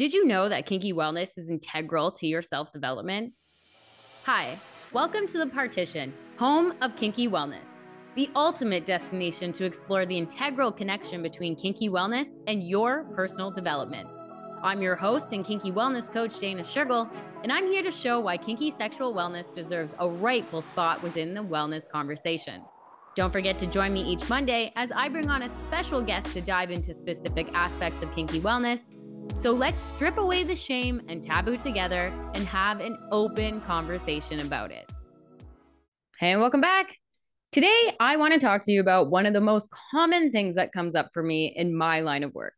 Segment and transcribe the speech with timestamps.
[0.00, 3.34] Did you know that kinky wellness is integral to your self development?
[4.24, 4.58] Hi,
[4.94, 7.68] welcome to The Partition, home of kinky wellness,
[8.14, 14.08] the ultimate destination to explore the integral connection between kinky wellness and your personal development.
[14.62, 17.10] I'm your host and kinky wellness coach, Dana Shergill,
[17.42, 21.44] and I'm here to show why kinky sexual wellness deserves a rightful spot within the
[21.44, 22.62] wellness conversation.
[23.16, 26.40] Don't forget to join me each Monday as I bring on a special guest to
[26.40, 28.80] dive into specific aspects of kinky wellness
[29.34, 34.70] so let's strip away the shame and taboo together and have an open conversation about
[34.70, 34.90] it.
[36.18, 36.96] Hey, and welcome back.
[37.52, 40.72] Today, I want to talk to you about one of the most common things that
[40.72, 42.54] comes up for me in my line of work,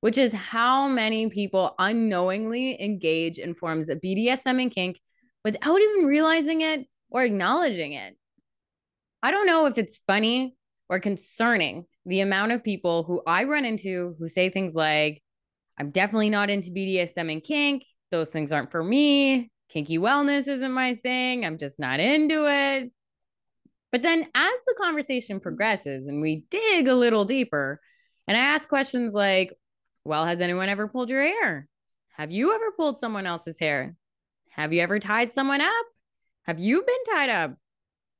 [0.00, 5.00] which is how many people unknowingly engage in forms of BDSM and kink
[5.44, 8.16] without even realizing it or acknowledging it.
[9.22, 10.56] I don't know if it's funny
[10.90, 15.22] or concerning the amount of people who I run into who say things like,
[15.78, 17.84] I'm definitely not into BDSM and kink.
[18.10, 19.50] Those things aren't for me.
[19.70, 21.44] Kinky wellness isn't my thing.
[21.44, 22.92] I'm just not into it.
[23.90, 27.80] But then as the conversation progresses and we dig a little deeper,
[28.26, 29.52] and I ask questions like,
[30.04, 31.68] well, has anyone ever pulled your hair?
[32.16, 33.96] Have you ever pulled someone else's hair?
[34.50, 35.86] Have you ever tied someone up?
[36.44, 37.56] Have you been tied up?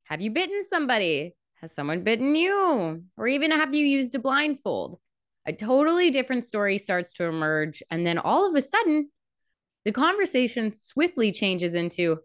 [0.04, 1.34] Have you bitten somebody?
[1.60, 3.04] Has someone bitten you?
[3.16, 4.98] Or even have you used a blindfold?
[5.46, 7.82] A totally different story starts to emerge.
[7.90, 9.10] And then all of a sudden,
[9.84, 12.18] the conversation swiftly changes into,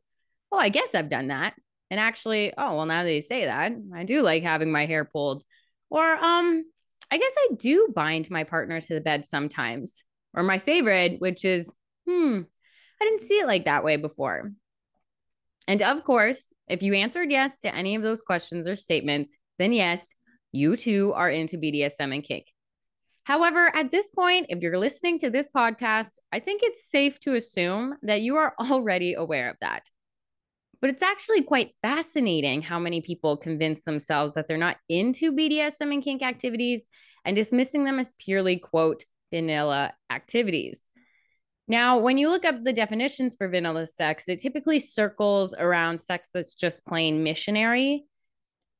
[0.51, 1.55] oh, I guess I've done that.
[1.91, 5.05] And actually, oh, well, now that you say that, I do like having my hair
[5.05, 5.43] pulled.
[5.89, 6.63] Or, um,
[7.11, 10.03] I guess I do bind my partner to the bed sometimes.
[10.33, 11.73] Or my favorite, which is,
[12.07, 12.41] hmm,
[13.01, 14.51] I didn't see it like that way before.
[15.67, 19.73] And of course, if you answered yes to any of those questions or statements, then
[19.73, 20.13] yes,
[20.51, 22.45] you too are into BDSM and kink.
[23.29, 27.35] However, at this point, if you're listening to this podcast, I think it's safe to
[27.35, 29.83] assume that you are already aware of that.
[30.81, 35.93] But it's actually quite fascinating how many people convince themselves that they're not into BDSM
[35.93, 36.87] and kink activities
[37.23, 40.81] and dismissing them as purely, quote, vanilla activities.
[41.67, 46.29] Now, when you look up the definitions for vanilla sex, it typically circles around sex
[46.33, 48.05] that's just plain missionary.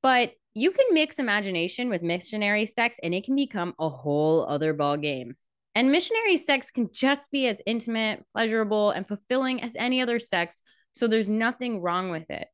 [0.02, 4.73] But you can mix imagination with missionary sex and it can become a whole other
[4.73, 5.35] ball game.
[5.75, 10.61] And missionary sex can just be as intimate, pleasurable, and fulfilling as any other sex.
[10.93, 12.47] So there's nothing wrong with it.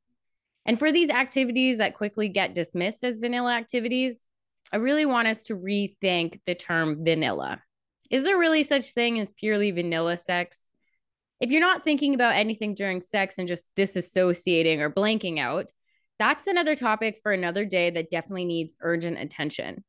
[0.66, 4.26] And for these activities that quickly get dismissed as vanilla activities,
[4.72, 7.62] I really want us to rethink the term vanilla.
[8.10, 10.68] Is there really such thing as purely vanilla sex?
[11.40, 15.72] If you're not thinking about anything during sex and just disassociating or blanking out,
[16.20, 19.84] that's another topic for another day that definitely needs urgent attention.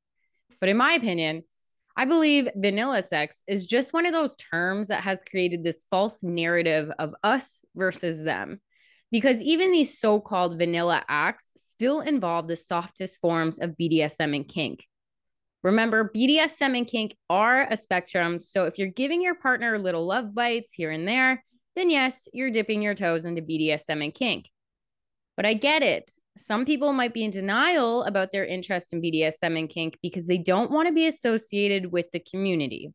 [0.61, 1.45] But in my opinion,
[1.97, 6.23] I believe vanilla sex is just one of those terms that has created this false
[6.23, 8.61] narrative of us versus them.
[9.11, 14.47] Because even these so called vanilla acts still involve the softest forms of BDSM and
[14.47, 14.85] kink.
[15.63, 18.41] Remember, BDSM and kink are a spectrum.
[18.41, 21.43] So if you're giving your partner little love bites here and there,
[21.77, 24.51] then yes, you're dipping your toes into BDSM and kink.
[25.37, 26.11] But I get it.
[26.39, 30.39] Some people might be in denial about their interest in BDSM and kink because they
[30.39, 32.93] don't want to be associated with the community,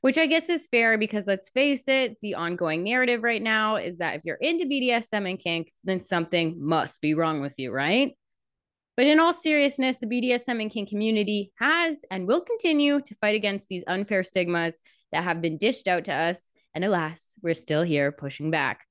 [0.00, 3.98] which I guess is fair because let's face it, the ongoing narrative right now is
[3.98, 8.14] that if you're into BDSM and kink, then something must be wrong with you, right?
[8.96, 13.36] But in all seriousness, the BDSM and kink community has and will continue to fight
[13.36, 14.78] against these unfair stigmas
[15.12, 16.50] that have been dished out to us.
[16.74, 18.87] And alas, we're still here pushing back.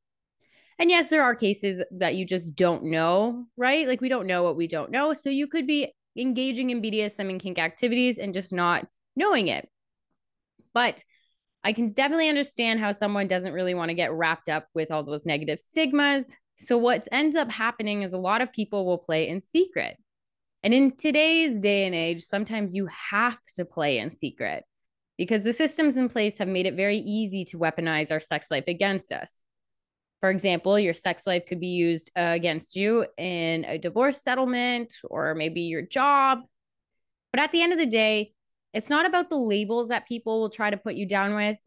[0.80, 3.88] And yes, there are cases that you just don't know, right?
[3.88, 5.14] Like we don't know what we don't know.
[5.14, 9.68] So you could be engaging in BDSM and kink activities and just not knowing it.
[10.74, 11.04] But
[11.64, 15.04] I can definitely understand how someone doesn't really want to get wrapped up with all
[15.04, 16.36] those negative stigmas.
[16.58, 19.98] So what ends up happening is a lot of people will play in secret.
[20.64, 24.64] And in today's day and age, sometimes you have to play in secret
[25.18, 28.66] because the systems in place have made it very easy to weaponize our sex life
[28.68, 29.42] against us.
[30.22, 34.94] For example, your sex life could be used uh, against you in a divorce settlement
[35.04, 36.40] or maybe your job.
[37.32, 38.34] But at the end of the day,
[38.74, 41.58] it's not about the labels that people will try to put you down with.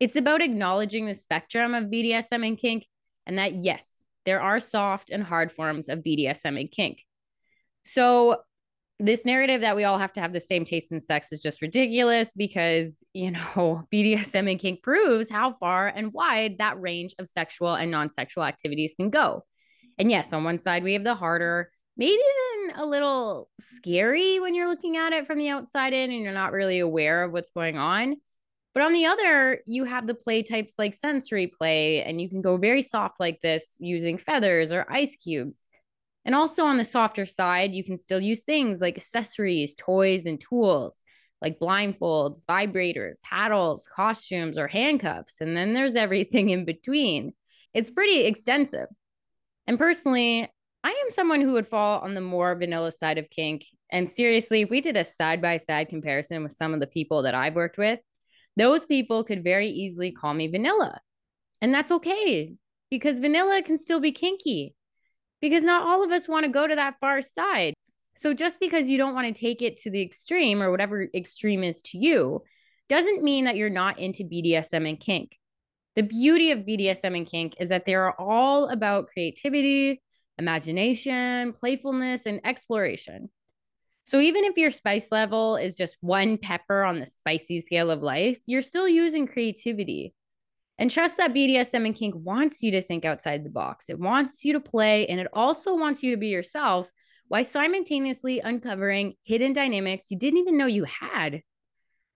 [0.00, 2.86] It's about acknowledging the spectrum of BDSM and kink,
[3.26, 7.04] and that yes, there are soft and hard forms of BDSM and kink.
[7.84, 8.38] So
[9.04, 11.60] this narrative that we all have to have the same taste in sex is just
[11.60, 17.28] ridiculous because, you know, BDSM and kink proves how far and wide that range of
[17.28, 19.44] sexual and non sexual activities can go.
[19.98, 24.54] And yes, on one side, we have the harder, maybe even a little scary when
[24.54, 27.50] you're looking at it from the outside in and you're not really aware of what's
[27.50, 28.16] going on.
[28.72, 32.42] But on the other, you have the play types like sensory play, and you can
[32.42, 35.68] go very soft like this using feathers or ice cubes.
[36.24, 40.40] And also on the softer side, you can still use things like accessories, toys, and
[40.40, 41.04] tools
[41.44, 45.40] like blindfolds, vibrators, paddles, costumes, or handcuffs.
[45.40, 47.34] And then there's everything in between.
[47.74, 48.86] It's pretty extensive.
[49.66, 50.48] And personally,
[50.82, 53.64] I am someone who would fall on the more vanilla side of kink.
[53.90, 57.22] And seriously, if we did a side by side comparison with some of the people
[57.22, 58.00] that I've worked with,
[58.56, 60.98] those people could very easily call me vanilla.
[61.60, 62.54] And that's okay
[62.90, 64.74] because vanilla can still be kinky
[65.44, 67.74] because not all of us want to go to that far side.
[68.16, 71.62] So just because you don't want to take it to the extreme or whatever extreme
[71.62, 72.42] is to you
[72.88, 75.38] doesn't mean that you're not into BDSM and kink.
[75.96, 80.00] The beauty of BDSM and kink is that they are all about creativity,
[80.38, 83.28] imagination, playfulness, and exploration.
[84.04, 88.00] So even if your spice level is just one pepper on the spicy scale of
[88.00, 90.14] life, you're still using creativity.
[90.78, 93.88] And trust that BDSM and kink wants you to think outside the box.
[93.88, 96.90] It wants you to play and it also wants you to be yourself
[97.28, 101.42] while simultaneously uncovering hidden dynamics you didn't even know you had.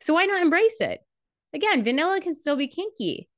[0.01, 1.01] So why not embrace it?
[1.53, 3.29] Again, vanilla can still be kinky.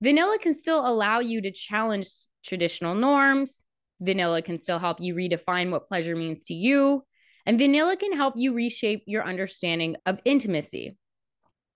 [0.00, 2.08] Vanilla can still allow you to challenge
[2.44, 3.64] traditional norms,
[4.02, 7.04] Vanilla can still help you redefine what pleasure means to you.
[7.46, 10.96] And vanilla can help you reshape your understanding of intimacy.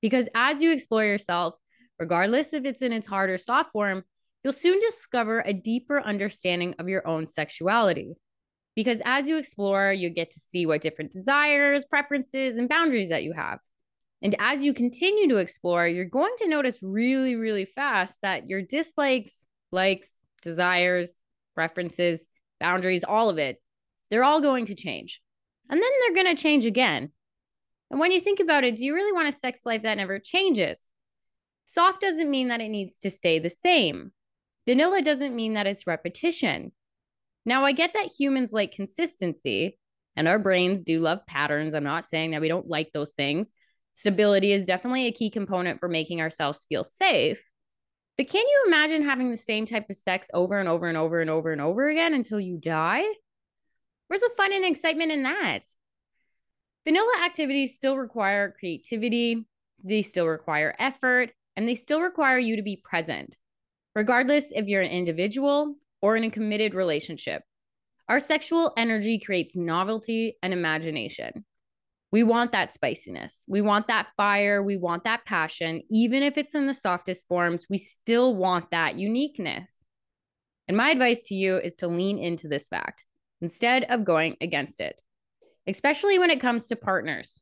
[0.03, 1.55] Because as you explore yourself,
[1.99, 4.05] regardless if it's in its hard or soft form,
[4.43, 8.15] you'll soon discover a deeper understanding of your own sexuality.
[8.75, 13.25] Because as you explore, you get to see what different desires, preferences, and boundaries that
[13.25, 13.59] you have.
[14.23, 18.63] And as you continue to explore, you're going to notice really, really fast that your
[18.63, 21.15] dislikes, likes, desires,
[21.55, 22.27] preferences,
[22.61, 23.61] boundaries, all of it,
[24.11, 25.21] they're all going to change.
[25.69, 27.11] And then they're going to change again.
[27.91, 30.19] And when you think about it, do you really want a sex life that never
[30.19, 30.79] changes?
[31.67, 34.13] Soft doesn't mean that it needs to stay the same.
[34.67, 36.73] Vanilla doesn't mean that it's repetition.
[37.45, 39.79] Now, I get that humans like consistency
[40.17, 41.75] and our brains do love patterns.
[41.75, 43.53] I'm not saying that we don't like those things.
[43.93, 47.45] Stability is definitely a key component for making ourselves feel safe.
[48.17, 51.21] But can you imagine having the same type of sex over and over and over
[51.21, 53.05] and over and over again until you die?
[54.09, 55.61] Where's the fun and excitement in that?
[56.85, 59.45] Vanilla activities still require creativity,
[59.83, 63.37] they still require effort, and they still require you to be present,
[63.95, 67.43] regardless if you're an individual or in a committed relationship.
[68.09, 71.45] Our sexual energy creates novelty and imagination.
[72.13, 73.45] We want that spiciness.
[73.49, 74.63] We want that fire.
[74.63, 75.83] We want that passion.
[75.91, 79.85] Even if it's in the softest forms, we still want that uniqueness.
[80.69, 83.05] And my advice to you is to lean into this fact
[83.41, 85.03] instead of going against it,
[85.67, 87.41] especially when it comes to partners.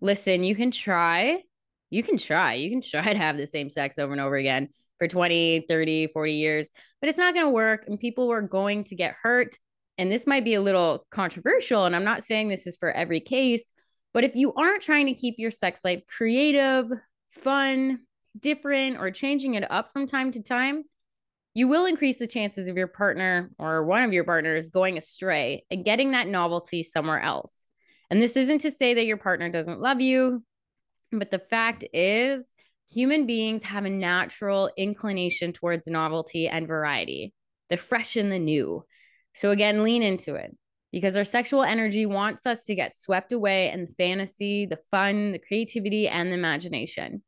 [0.00, 1.42] Listen, you can try,
[1.94, 4.68] you can try, you can try to have the same sex over and over again
[4.98, 6.70] for 20, 30, 40 years,
[7.00, 7.84] but it's not going to work.
[7.86, 9.58] And people are going to get hurt
[9.98, 13.20] and this might be a little controversial, and I'm not saying this is for every
[13.20, 13.70] case,
[14.12, 16.90] but if you aren't trying to keep your sex life creative,
[17.30, 18.00] fun,
[18.38, 20.84] different, or changing it up from time to time,
[21.54, 25.64] you will increase the chances of your partner or one of your partners going astray
[25.70, 27.64] and getting that novelty somewhere else.
[28.10, 30.42] And this isn't to say that your partner doesn't love you,
[31.18, 32.52] but the fact is,
[32.88, 37.32] human beings have a natural inclination towards novelty and variety,
[37.70, 38.84] the fresh and the new.
[39.34, 40.56] So again, lean into it
[40.92, 45.32] because our sexual energy wants us to get swept away in the fantasy, the fun,
[45.32, 47.22] the creativity, and the imagination.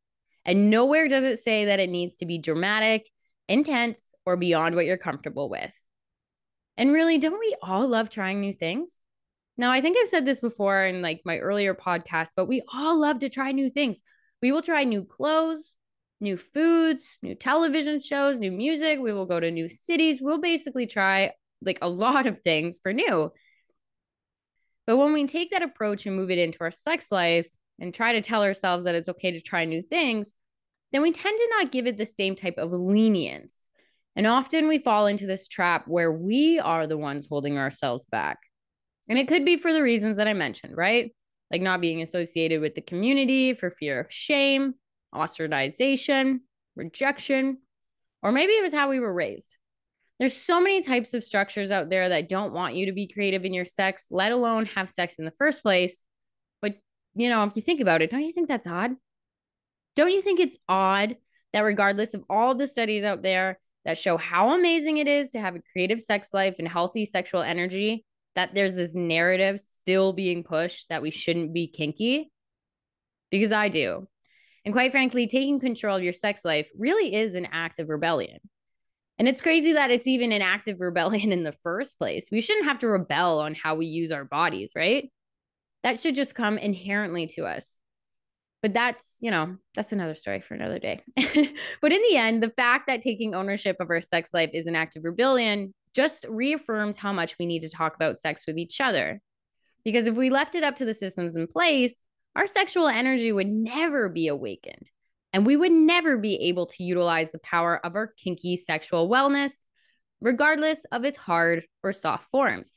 [0.44, 3.10] And nowhere does it say that it needs to be dramatic,
[3.48, 5.76] intense, or beyond what you're comfortable with.
[6.76, 9.00] And really, don't we all love trying new things?
[9.58, 12.98] Now, I think I've said this before in like my earlier podcast, but we all
[12.98, 14.02] love to try new things.
[14.42, 15.74] We will try new clothes,
[16.20, 18.98] new foods, new television shows, new music.
[18.98, 20.20] We will go to new cities.
[20.20, 21.32] We'll basically try
[21.62, 23.32] like a lot of things for new.
[24.86, 27.48] But when we take that approach and move it into our sex life
[27.80, 30.34] and try to tell ourselves that it's okay to try new things,
[30.92, 33.68] then we tend to not give it the same type of lenience.
[34.14, 38.38] And often we fall into this trap where we are the ones holding ourselves back.
[39.08, 41.14] And it could be for the reasons that I mentioned, right?
[41.50, 44.74] Like not being associated with the community for fear of shame,
[45.14, 46.40] ostracization,
[46.74, 47.58] rejection,
[48.22, 49.56] or maybe it was how we were raised.
[50.18, 53.44] There's so many types of structures out there that don't want you to be creative
[53.44, 56.02] in your sex, let alone have sex in the first place.
[56.62, 56.76] But,
[57.14, 58.92] you know, if you think about it, don't you think that's odd?
[59.94, 61.16] Don't you think it's odd
[61.52, 65.40] that regardless of all the studies out there that show how amazing it is to
[65.40, 68.04] have a creative sex life and healthy sexual energy,
[68.36, 72.30] that there's this narrative still being pushed that we shouldn't be kinky?
[73.30, 74.06] Because I do.
[74.64, 78.38] And quite frankly, taking control of your sex life really is an act of rebellion.
[79.18, 82.28] And it's crazy that it's even an act of rebellion in the first place.
[82.30, 85.10] We shouldn't have to rebel on how we use our bodies, right?
[85.82, 87.78] That should just come inherently to us.
[88.60, 91.00] But that's, you know, that's another story for another day.
[91.16, 94.74] but in the end, the fact that taking ownership of our sex life is an
[94.74, 98.80] act of rebellion just reaffirms how much we need to talk about sex with each
[98.80, 99.20] other.
[99.82, 102.04] Because if we left it up to the systems in place,
[102.36, 104.90] our sexual energy would never be awakened.
[105.32, 109.62] And we would never be able to utilize the power of our kinky sexual wellness,
[110.20, 112.76] regardless of its hard or soft forms.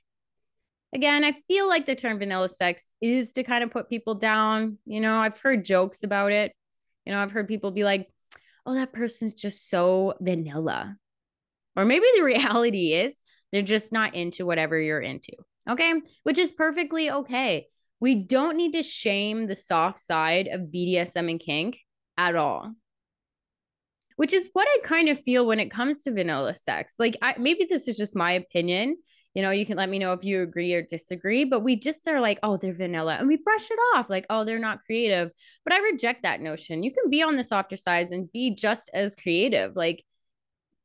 [0.94, 4.78] Again, I feel like the term vanilla sex is to kind of put people down.
[4.86, 6.54] You know, I've heard jokes about it.
[7.06, 8.10] You know, I've heard people be like,
[8.66, 10.96] oh, that person's just so vanilla.
[11.80, 13.20] Or maybe the reality is
[13.52, 15.32] they're just not into whatever you're into.
[15.68, 15.94] Okay.
[16.24, 17.68] Which is perfectly okay.
[18.00, 21.80] We don't need to shame the soft side of BDSM and kink
[22.18, 22.74] at all.
[24.16, 26.96] Which is what I kind of feel when it comes to vanilla sex.
[27.00, 28.98] Like, I, maybe this is just my opinion.
[29.34, 32.06] You know, you can let me know if you agree or disagree, but we just
[32.08, 33.16] are like, oh, they're vanilla.
[33.18, 35.32] And we brush it off like, oh, they're not creative.
[35.64, 36.84] But I reject that notion.
[36.84, 39.76] You can be on the softer side and be just as creative.
[39.76, 40.04] Like,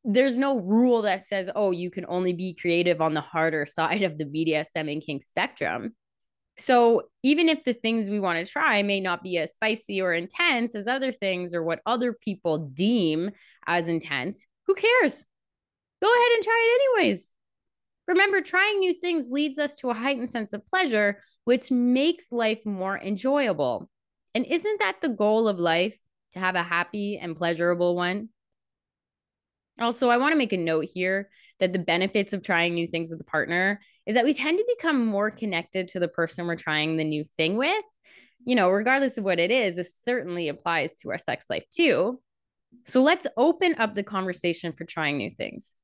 [0.05, 4.03] there's no rule that says, oh, you can only be creative on the harder side
[4.03, 5.95] of the BDSM and kink spectrum.
[6.57, 10.13] So even if the things we want to try may not be as spicy or
[10.13, 13.33] intense as other things or what other people deem
[13.67, 15.25] as intense, who cares?
[16.01, 17.31] Go ahead and try it anyways.
[18.07, 22.65] Remember, trying new things leads us to a heightened sense of pleasure, which makes life
[22.67, 23.89] more enjoyable.
[24.35, 25.97] And isn't that the goal of life?
[26.35, 28.29] To have a happy and pleasurable one?
[29.81, 31.29] Also, I want to make a note here
[31.61, 34.75] that the benefits of trying new things with a partner is that we tend to
[34.77, 37.85] become more connected to the person we're trying the new thing with.
[38.45, 42.21] You know, regardless of what it is, this certainly applies to our sex life too.
[42.87, 45.75] So let's open up the conversation for trying new things.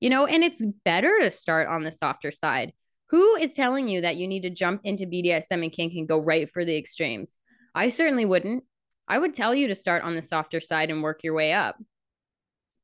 [0.00, 2.72] You know, and it's better to start on the softer side.
[3.10, 6.18] Who is telling you that you need to jump into BDSM and kink and go
[6.18, 7.36] right for the extremes?
[7.74, 8.64] I certainly wouldn't.
[9.08, 11.76] I would tell you to start on the softer side and work your way up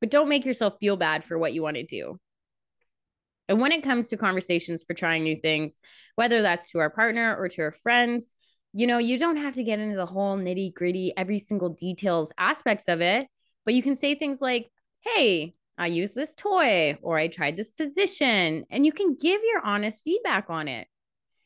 [0.00, 2.19] but don't make yourself feel bad for what you want to do.
[3.49, 5.81] And when it comes to conversations for trying new things,
[6.17, 8.35] whether that's to our partner or to our friends,
[8.75, 12.33] you know, you don't have to get into the whole nitty gritty, every single details
[12.37, 13.26] aspects of it,
[13.64, 17.71] but you can say things like, Hey, I use this toy or I tried this
[17.71, 20.87] position, and you can give your honest feedback on it.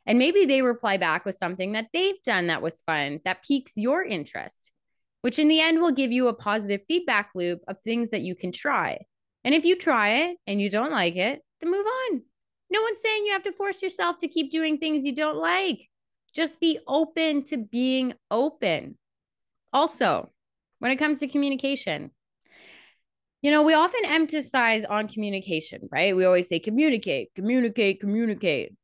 [0.06, 3.76] And maybe they reply back with something that they've done that was fun, that piques
[3.76, 4.72] your interest
[5.23, 8.35] which in the end will give you a positive feedback loop of things that you
[8.35, 8.99] can try.
[9.45, 12.23] And if you try it and you don't like it, then move on.
[12.71, 15.88] No one's saying you have to force yourself to keep doing things you don't like.
[16.35, 18.97] Just be open to being open.
[19.73, 20.31] Also,
[20.79, 22.11] when it comes to communication,
[23.43, 26.17] you know, we often emphasize on communication, right?
[26.17, 28.75] We always say communicate, communicate, communicate.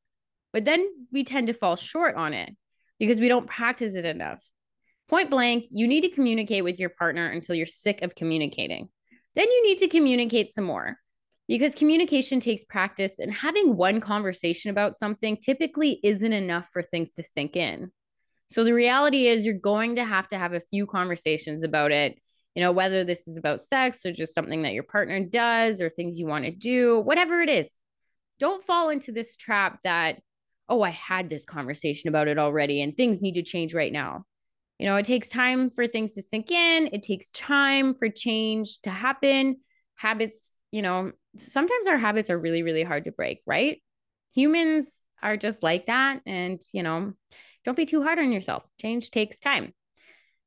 [0.52, 2.50] But then we tend to fall short on it
[2.98, 4.40] because we don't practice it enough.
[5.08, 8.88] Point blank, you need to communicate with your partner until you're sick of communicating.
[9.34, 10.98] Then you need to communicate some more
[11.46, 17.14] because communication takes practice, and having one conversation about something typically isn't enough for things
[17.14, 17.90] to sink in.
[18.50, 22.18] So the reality is, you're going to have to have a few conversations about it.
[22.54, 25.88] You know, whether this is about sex or just something that your partner does or
[25.88, 27.72] things you want to do, whatever it is.
[28.40, 30.20] Don't fall into this trap that,
[30.68, 34.24] oh, I had this conversation about it already and things need to change right now.
[34.78, 38.80] You know, it takes time for things to sink in, it takes time for change
[38.82, 39.56] to happen.
[39.96, 43.82] Habits, you know, sometimes our habits are really, really hard to break, right?
[44.34, 44.88] Humans
[45.20, 46.20] are just like that.
[46.26, 47.14] And, you know,
[47.64, 48.62] don't be too hard on yourself.
[48.80, 49.74] Change takes time.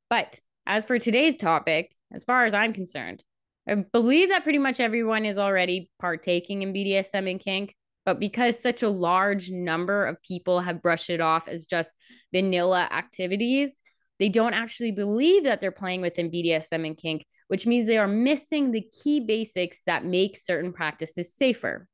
[0.08, 3.22] But as for today's topic, as far as I'm concerned,
[3.68, 7.74] I believe that pretty much everyone is already partaking in BDSM and kink.
[8.04, 11.90] But because such a large number of people have brushed it off as just
[12.32, 13.78] vanilla activities,
[14.22, 18.06] they don't actually believe that they're playing within BDSM and kink, which means they are
[18.06, 21.88] missing the key basics that make certain practices safer,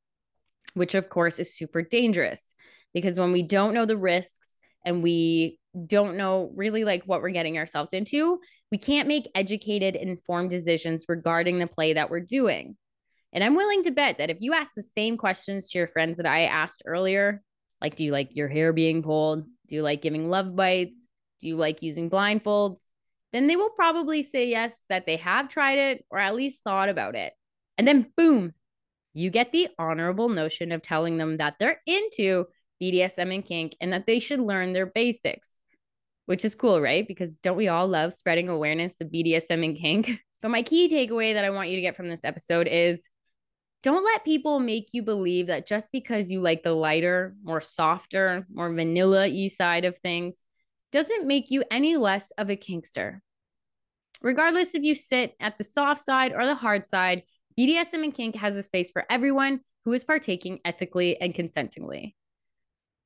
[0.75, 2.53] which of course is super dangerous
[2.93, 7.31] because when we don't know the risks and we don't know really like what we're
[7.31, 8.39] getting ourselves into,
[8.71, 12.77] we can't make educated, informed decisions regarding the play that we're doing.
[13.33, 16.19] And I'm willing to bet that if you ask the same questions to your friends
[16.19, 17.43] that I asked earlier,
[17.81, 19.45] like, do you like your hair being pulled?
[19.67, 21.07] Do you like giving love bites?
[21.41, 22.81] Do you like using blindfolds?
[23.33, 26.89] Then they will probably say yes, that they have tried it or at least thought
[26.89, 27.33] about it.
[27.77, 28.55] And then, boom,
[29.15, 32.47] you get the honorable notion of telling them that they're into
[32.83, 35.59] BDSM and kink and that they should learn their basics.
[36.27, 37.09] which is cool, right?
[37.09, 40.11] Because don't we all love spreading awareness of BDSM and kink?
[40.41, 43.09] But my key takeaway that I want you to get from this episode is
[43.83, 48.47] don't let people make you believe that just because you like the lighter, more softer,
[48.53, 50.45] more vanilla y side of things
[50.93, 53.21] doesn't make you any less of a kinkster.
[54.21, 57.23] Regardless if you sit at the soft side or the hard side,
[57.59, 62.15] BDSM and kink has a space for everyone who is partaking ethically and consentingly.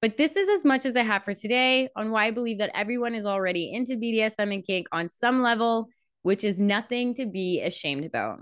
[0.00, 2.72] But this is as much as I have for today on why I believe that
[2.74, 5.88] everyone is already into BDSM and kink on some level,
[6.22, 8.40] which is nothing to be ashamed about.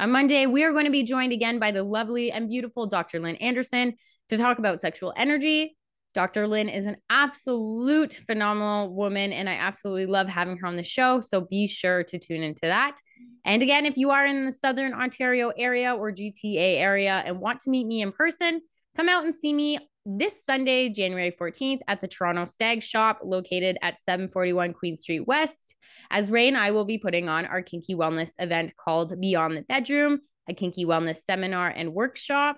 [0.00, 3.20] On Monday, we are going to be joined again by the lovely and beautiful Dr.
[3.20, 3.94] Lynn Anderson
[4.28, 5.76] to talk about sexual energy,
[6.16, 6.48] Dr.
[6.48, 11.20] Lynn is an absolute phenomenal woman, and I absolutely love having her on the show.
[11.20, 12.96] So be sure to tune into that.
[13.44, 17.60] And again, if you are in the Southern Ontario area or GTA area and want
[17.60, 18.62] to meet me in person,
[18.96, 23.76] come out and see me this Sunday, January 14th, at the Toronto Stag Shop located
[23.82, 25.74] at 741 Queen Street West.
[26.10, 29.62] As Ray and I will be putting on our kinky wellness event called Beyond the
[29.62, 32.56] Bedroom, a kinky wellness seminar and workshop.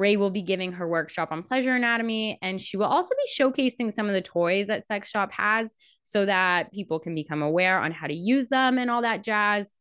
[0.00, 3.92] Ray will be giving her workshop on pleasure anatomy, and she will also be showcasing
[3.92, 7.92] some of the toys that Sex Shop has so that people can become aware on
[7.92, 9.74] how to use them and all that jazz.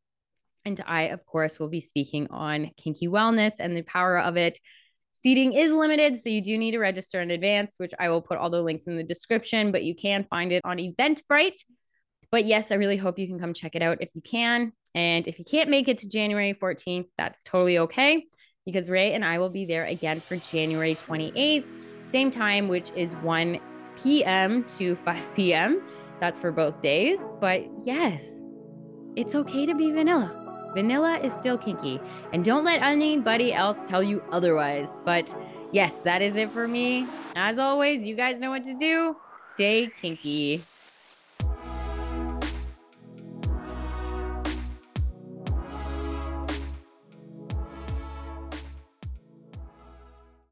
[0.65, 4.59] And I, of course, will be speaking on kinky wellness and the power of it.
[5.13, 8.37] Seating is limited, so you do need to register in advance, which I will put
[8.37, 11.63] all the links in the description, but you can find it on Eventbrite.
[12.29, 14.73] But yes, I really hope you can come check it out if you can.
[14.93, 18.25] And if you can't make it to January 14th, that's totally okay
[18.69, 21.65] because Ray and I will be there again for January 28th,
[22.03, 23.59] same time, which is 1
[24.01, 24.63] p.m.
[24.77, 25.81] to 5 p.m.
[26.19, 27.19] That's for both days.
[27.41, 28.41] But yes,
[29.15, 30.35] it's okay to be vanilla.
[30.75, 31.99] Vanilla is still kinky.
[32.31, 34.89] And don't let anybody else tell you otherwise.
[35.03, 35.35] But
[35.71, 37.07] yes, that is it for me.
[37.35, 39.15] As always, you guys know what to do.
[39.53, 40.63] Stay kinky.